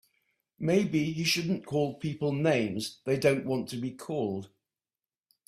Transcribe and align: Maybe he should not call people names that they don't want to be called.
Maybe 0.57 1.13
he 1.13 1.23
should 1.23 1.47
not 1.47 1.63
call 1.67 1.93
people 1.99 2.33
names 2.33 3.01
that 3.05 3.05
they 3.05 3.19
don't 3.19 3.45
want 3.45 3.69
to 3.69 3.77
be 3.77 3.91
called. 3.91 4.49